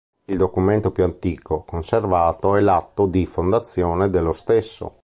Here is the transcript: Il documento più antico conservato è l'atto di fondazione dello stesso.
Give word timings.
Il 0.25 0.35
documento 0.35 0.89
più 0.91 1.03
antico 1.03 1.61
conservato 1.61 2.55
è 2.55 2.59
l'atto 2.59 3.05
di 3.05 3.27
fondazione 3.27 4.09
dello 4.09 4.31
stesso. 4.31 4.95